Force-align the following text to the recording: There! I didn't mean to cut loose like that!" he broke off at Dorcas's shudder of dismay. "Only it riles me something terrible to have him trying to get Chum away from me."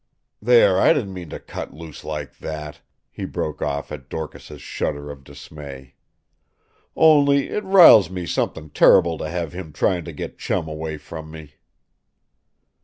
There! 0.41 0.79
I 0.79 0.93
didn't 0.93 1.13
mean 1.13 1.29
to 1.29 1.37
cut 1.39 1.75
loose 1.75 2.03
like 2.03 2.39
that!" 2.39 2.81
he 3.11 3.23
broke 3.23 3.61
off 3.61 3.91
at 3.91 4.09
Dorcas's 4.09 4.59
shudder 4.59 5.11
of 5.11 5.23
dismay. 5.23 5.93
"Only 6.95 7.49
it 7.49 7.63
riles 7.63 8.09
me 8.09 8.25
something 8.25 8.71
terrible 8.71 9.19
to 9.19 9.29
have 9.29 9.53
him 9.53 9.71
trying 9.71 10.03
to 10.05 10.11
get 10.11 10.39
Chum 10.39 10.67
away 10.67 10.97
from 10.97 11.29
me." 11.29 11.53